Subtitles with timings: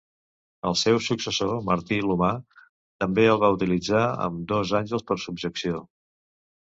[0.69, 2.29] El seu successor Martí l'Humà
[3.05, 5.85] també el va utilitzar amb dos àngels per subjecció.